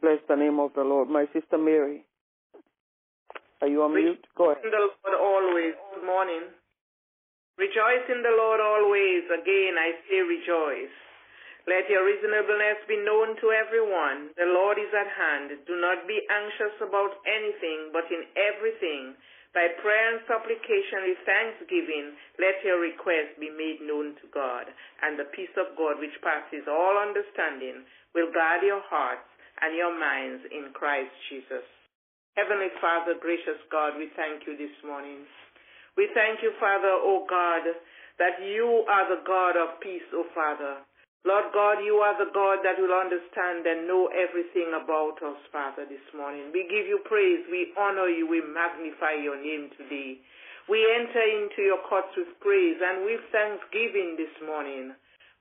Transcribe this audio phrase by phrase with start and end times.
[0.00, 1.12] Bless the name of the Lord.
[1.12, 2.08] My sister Mary.
[3.60, 4.24] Are you on mute?
[4.32, 4.64] Go ahead.
[4.64, 5.76] Rejoice in the Lord always.
[5.92, 6.44] Good morning.
[7.60, 9.28] Rejoice in the Lord always.
[9.28, 10.96] Again, I say rejoice.
[11.68, 14.32] Let your reasonableness be known to everyone.
[14.40, 15.52] The Lord is at hand.
[15.68, 19.12] Do not be anxious about anything, but in everything,
[19.52, 24.72] by prayer and supplication with thanksgiving, let your requests be made known to God.
[25.04, 27.84] And the peace of God, which passes all understanding,
[28.16, 29.29] will guard your hearts
[29.62, 31.64] and your minds in Christ Jesus.
[32.36, 35.26] Heavenly Father, gracious God, we thank you this morning.
[35.96, 37.66] We thank you, Father, O God,
[38.18, 40.80] that you are the God of peace, O Father.
[41.26, 45.84] Lord God, you are the God that will understand and know everything about us, Father,
[45.84, 46.48] this morning.
[46.48, 50.16] We give you praise, we honor you, we magnify your name today.
[50.64, 54.96] We enter into your courts with praise and with thanksgiving this morning.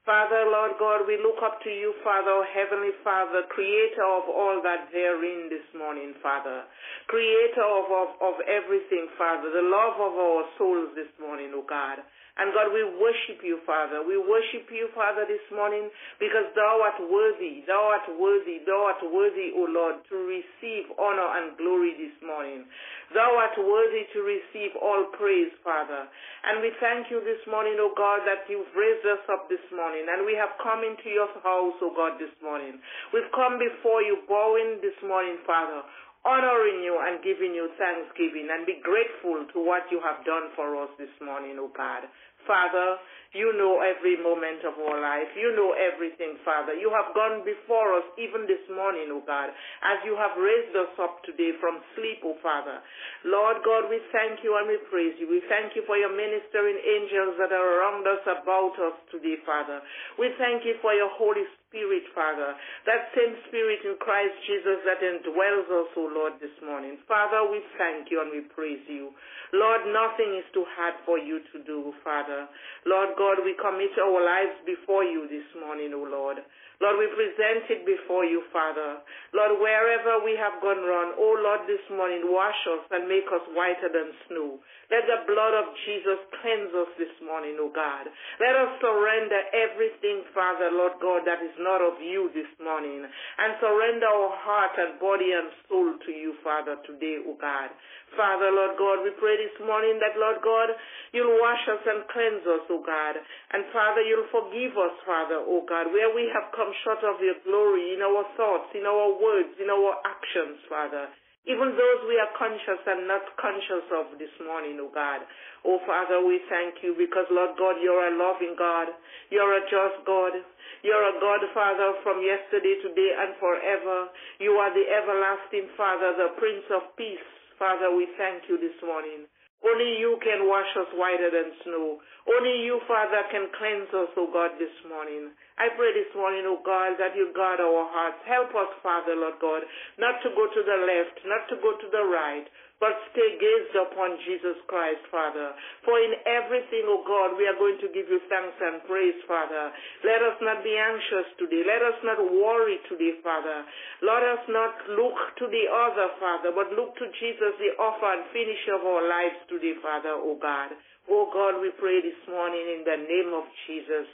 [0.10, 4.90] Father, Lord God, we look up to you, Father, Heavenly Father, creator of all that
[4.90, 6.66] therein this morning, Father.
[7.06, 12.02] Creator of, of, of everything, Father, the love of our souls this morning, O God.
[12.40, 14.00] And God, we worship you, Father.
[14.00, 15.92] We worship you, Father, this morning
[16.24, 21.28] because thou art worthy, thou art worthy, thou art worthy, O Lord, to receive honor
[21.36, 22.64] and glory this morning.
[23.12, 26.08] Thou art worthy to receive all praise, Father.
[26.48, 30.08] And we thank you this morning, O God, that you've raised us up this morning.
[30.08, 32.80] And we have come into your house, O God, this morning.
[33.12, 35.84] We've come before you, bowing this morning, Father
[36.26, 40.76] honoring you and giving you thanksgiving and be grateful to what you have done for
[40.84, 42.04] us this morning, O God.
[42.48, 45.30] Father, you know every moment of our life.
[45.38, 46.74] You know everything, Father.
[46.74, 49.54] You have gone before us even this morning, O God,
[49.86, 52.82] as you have raised us up today from sleep, O Father.
[53.30, 55.30] Lord God, we thank you and we praise you.
[55.30, 59.78] We thank you for your ministering angels that are around us, about us today, Father.
[60.18, 62.58] We thank you for your Holy Spirit, Father.
[62.90, 66.98] That same Spirit in Christ Jesus that indwells us, O Lord, this morning.
[67.06, 69.14] Father, we thank you and we praise you.
[69.54, 72.50] Lord, nothing is too hard for you to do, Father.
[72.90, 76.42] Lord God, we commit our lives before you this morning, O Lord.
[76.80, 79.04] Lord, we present it before you, Father.
[79.36, 83.44] Lord, wherever we have gone wrong, oh Lord, this morning, wash us and make us
[83.52, 84.64] whiter than snow.
[84.90, 88.10] Let the blood of Jesus cleanse us this morning, O God.
[88.42, 93.06] Let us surrender everything, Father, Lord God, that is not of you this morning.
[93.06, 97.70] And surrender our heart and body and soul to you, Father, today, O God.
[98.18, 100.74] Father, Lord God, we pray this morning that, Lord God,
[101.14, 103.14] you'll wash us and cleanse us, O God.
[103.54, 107.40] And Father, you'll forgive us, Father, O God, where we have come short of your
[107.46, 111.10] glory in our thoughts, in our words, in our actions, Father.
[111.48, 115.24] Even those we are conscious and not conscious of this morning, oh God.
[115.64, 118.92] Oh Father, we thank you because, Lord God, you're a loving God.
[119.32, 120.36] You're a just God.
[120.84, 124.12] You're a God, Father, from yesterday, today, and forever.
[124.40, 127.24] You are the everlasting Father, the Prince of Peace.
[127.58, 129.26] Father, we thank you this morning.
[129.60, 132.00] Only you can wash us whiter than snow.
[132.30, 135.34] Only you, Father, can cleanse us, O God, this morning.
[135.58, 138.22] I pray this morning, O God, that you guard our hearts.
[138.30, 139.66] Help us, Father, Lord God,
[139.98, 142.46] not to go to the left, not to go to the right,
[142.78, 145.58] but stay gazed upon Jesus Christ, Father.
[145.82, 149.74] For in everything, O God, we are going to give you thanks and praise, Father.
[150.06, 151.66] Let us not be anxious today.
[151.66, 153.66] Let us not worry today, Father.
[154.06, 158.30] Let us not look to the other, Father, but look to Jesus, the author and
[158.30, 160.78] finisher of our lives today, Father, O God.
[161.10, 164.08] O God, we pray this morning in the name of Jesus.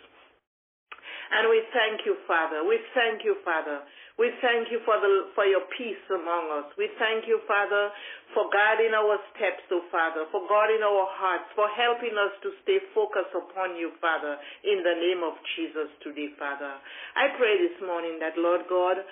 [1.32, 2.62] And we thank you, Father.
[2.62, 3.82] We thank you, Father.
[4.16, 6.72] We thank you for the for your peace among us.
[6.80, 7.92] We thank you, Father,
[8.32, 12.80] for guiding our steps, oh Father, for guarding our hearts, for helping us to stay
[12.96, 16.80] focused upon you, Father, in the name of Jesus today, Father.
[17.20, 19.04] I pray this morning that, Lord God,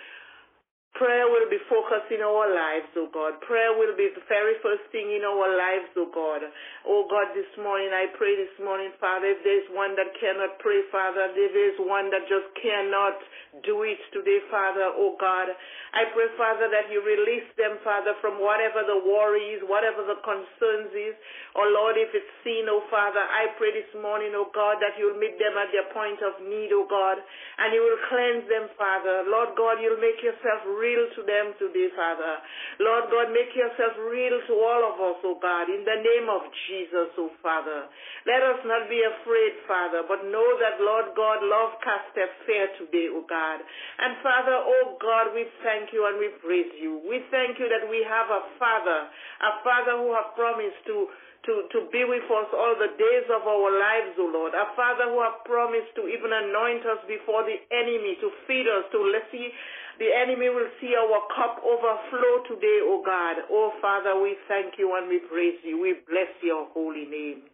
[0.93, 3.41] Prayer will be focused in our lives, oh God.
[3.41, 6.45] Prayer will be the very first thing in our lives, oh God.
[6.85, 10.85] Oh God, this morning, I pray this morning, Father, if there's one that cannot pray,
[10.93, 13.17] Father, if there's one that just cannot
[13.65, 15.49] do it today, Father, oh God.
[15.97, 20.21] I pray, Father, that you release them, Father, from whatever the worry is, whatever the
[20.21, 21.17] concerns is.
[21.57, 25.17] Oh Lord, if it's sin, oh Father, I pray this morning, oh God, that you'll
[25.17, 29.25] meet them at their point of need, oh God, and you will cleanse them, Father.
[29.25, 32.43] Lord God, you'll make yourself real to them today, Father.
[32.83, 36.43] Lord God, make yourself real to all of us, oh God, in the name of
[36.67, 37.87] Jesus, oh Father.
[38.27, 43.07] Let us not be afraid, Father, but know that, Lord God, love casteth fear today,
[43.15, 43.63] oh God.
[43.63, 46.99] And Father, oh God, we thank you and we praise you.
[47.07, 51.07] We thank you that we have a Father, a Father who has promised to
[51.45, 54.55] to, to be with us all the days of our lives, O Lord.
[54.55, 58.87] A Father who has promised to even anoint us before the enemy, to feed us,
[58.95, 59.51] to let's see,
[59.99, 63.45] The enemy will see our cup overflow today, O God.
[63.51, 65.77] O Father, we thank you and we praise you.
[65.77, 67.45] We bless your holy name.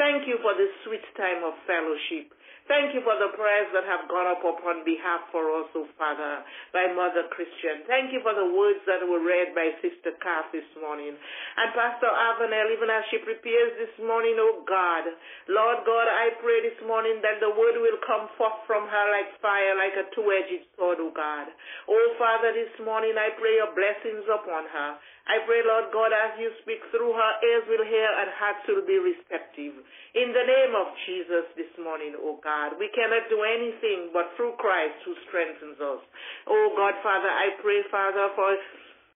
[0.00, 2.32] Thank you for this sweet time of fellowship.
[2.64, 6.40] Thank you for the prayers that have gone up upon behalf for us, O Father,
[6.72, 7.84] by Mother Christian.
[7.84, 11.12] Thank you for the words that were read by Sister Kath this morning.
[11.12, 15.04] And Pastor Avenel, even as she prepares this morning, O God,
[15.52, 19.36] Lord God, I pray this morning that the word will come forth from her like
[19.44, 21.52] fire, like a two-edged sword, O God.
[21.84, 24.96] O Father, this morning I pray your blessings upon her.
[25.24, 28.84] I pray, Lord God, as you speak through her, ears will hear and hearts will
[28.84, 29.72] be receptive.
[30.12, 34.52] In the name of Jesus this morning, O God, we cannot do anything but through
[34.60, 36.04] Christ who strengthens us.
[36.44, 38.52] Oh God, Father, I pray, Father, for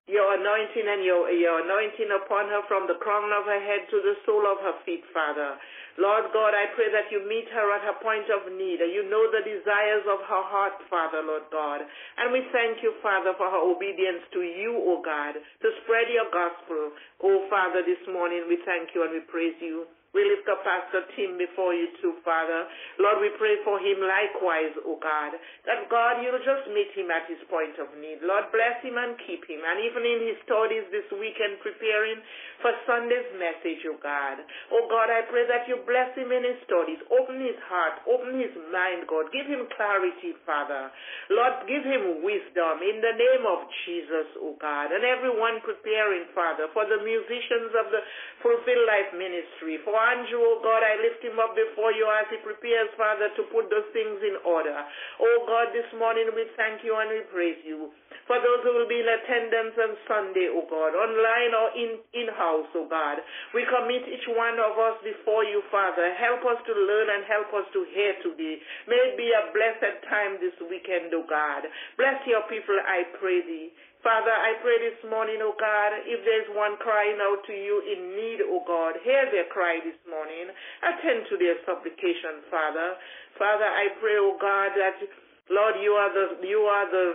[0.09, 4.01] your anointing and your, your anointing upon her from the crown of her head to
[4.01, 5.61] the sole of her feet, Father.
[6.01, 8.81] Lord God, I pray that you meet her at her point of need.
[8.81, 11.85] And you know the desires of her heart, Father, Lord God.
[11.85, 16.31] And we thank you, Father, for her obedience to you, O God, to spread your
[16.33, 16.97] gospel.
[17.21, 19.85] O Father, this morning we thank you and we praise you.
[20.17, 22.65] We lift up Pastor Tim before you too, Father.
[22.97, 25.37] Lord, we pray for him likewise, O God,
[25.69, 28.25] that God, you'll just meet him at his point of need.
[28.25, 29.61] Lord, bless him and keep him.
[29.61, 32.25] And even in his studies this weekend preparing
[32.65, 34.41] for Sunday's message, O God.
[34.73, 37.05] O God, I pray that you bless him in his studies.
[37.13, 39.29] Open his heart, open his mind, God.
[39.29, 40.89] Give him clarity, Father.
[41.29, 44.89] Lord, give him wisdom in the name of Jesus, O God.
[44.89, 48.01] And everyone preparing, Father, for the musicians of the
[48.41, 52.39] Fulfill Life Ministry, for Andrew, oh God, I lift him up before you as he
[52.41, 54.75] prepares, Father, to put those things in order.
[55.19, 57.91] Oh God, this morning we thank you and we praise you.
[58.31, 62.69] For those who will be in attendance on Sunday, oh God, online or in, in-house,
[62.77, 63.25] oh God,
[63.57, 66.13] we commit each one of us before you, Father.
[66.15, 68.61] Help us to learn and help us to hear today.
[68.85, 71.65] May it be a blessed time this weekend, oh God.
[71.97, 73.73] Bless your people, I pray thee.
[74.03, 78.15] Father, I pray this morning, O God, if there's one crying out to you in
[78.15, 80.55] need, O God, hear their cry this morning.
[80.87, 82.95] Attend to their supplication, Father.
[83.35, 85.03] Father, I pray, O God, that
[85.51, 87.07] Lord, you are the you are the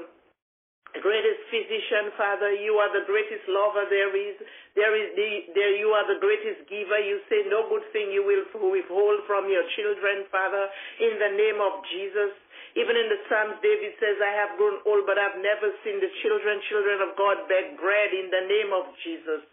[1.01, 2.53] greatest physician, Father.
[2.53, 4.37] You are the greatest lover there is.
[4.77, 6.99] There is the, there you are the greatest giver.
[7.01, 10.69] You say no good thing you will withhold from your children, Father,
[11.01, 12.35] in the name of Jesus.
[12.73, 16.09] Even in the Psalms, David says, I have grown old, but I've never seen the
[16.25, 19.45] children, children of God beg bread in the name of Jesus.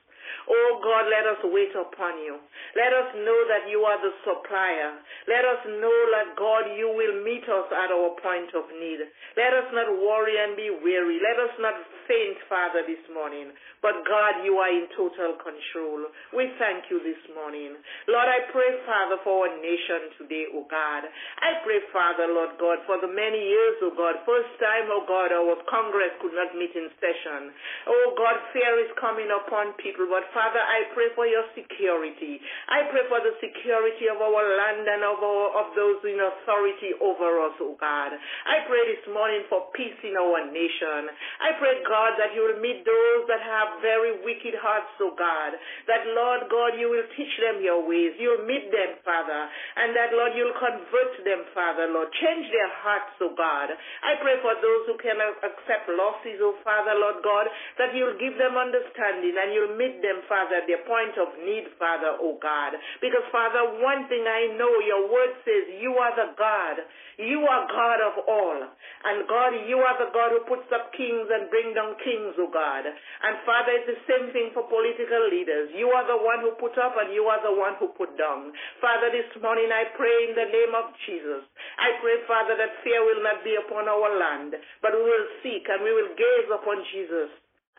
[0.49, 2.38] Oh God, let us wait upon you.
[2.77, 4.99] Let us know that you are the supplier.
[5.27, 9.03] Let us know that God, you will meet us at our point of need.
[9.37, 11.19] Let us not worry and be weary.
[11.23, 11.77] Let us not
[12.11, 13.55] faint, Father, this morning.
[13.81, 16.11] But God, you are in total control.
[16.37, 17.79] We thank you this morning.
[18.11, 21.09] Lord, I pray, Father, for our nation today, oh God.
[21.41, 25.33] I pray, Father, Lord God, for the many years, oh God, first time, oh God,
[25.33, 27.55] our Congress could not meet in session.
[27.88, 32.41] Oh God, fear is coming upon people, but Father, I pray for your security.
[32.69, 36.97] I pray for the security of our land and of, our, of those in authority
[37.01, 38.13] over us, oh God.
[38.15, 41.11] I pray this morning for peace in our nation.
[41.41, 45.57] I pray, God, that you will meet those that have very wicked hearts, oh God.
[45.89, 48.15] That, Lord God, you will teach them your ways.
[48.21, 49.41] You'll meet them, Father.
[49.81, 52.13] And that, Lord, you'll convert them, Father, Lord.
[52.21, 53.73] Change their hearts, oh God.
[53.73, 57.47] I pray for those who cannot accept losses, oh Father, Lord God,
[57.79, 61.71] that you'll give them understanding and you'll meet them, Father, at their point of need,
[61.79, 62.75] Father, oh God.
[62.99, 66.83] Because, Father, one thing I know, your word says you are the God.
[67.23, 68.59] You are God of all.
[68.59, 72.50] And God, you are the God who puts up kings and bring down kings, oh
[72.50, 72.88] God.
[72.88, 75.71] And Father, it's the same thing for political leaders.
[75.76, 78.50] You are the one who put up and you are the one who put down.
[78.83, 81.45] Father, this morning I pray in the name of Jesus.
[81.76, 85.69] I pray, Father, that fear will not be upon our land, but we will seek
[85.69, 87.29] and we will gaze upon Jesus.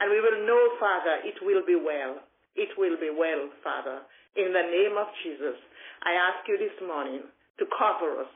[0.01, 2.25] And we will know, Father, it will be well.
[2.57, 4.01] It will be well, Father.
[4.33, 5.55] In the name of Jesus,
[6.01, 7.21] I ask you this morning
[7.61, 8.33] to cover us.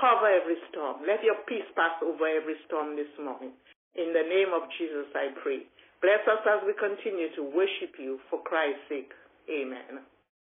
[0.00, 1.04] Cover every storm.
[1.04, 3.52] Let your peace pass over every storm this morning.
[3.94, 5.68] In the name of Jesus, I pray.
[6.00, 9.12] Bless us as we continue to worship you for Christ's sake.
[9.52, 10.00] Amen.